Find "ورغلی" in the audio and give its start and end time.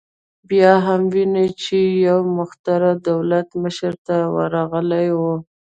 4.35-5.07